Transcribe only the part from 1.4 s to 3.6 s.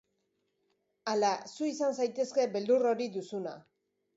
zu izan zaitezke beldur hori duzuna.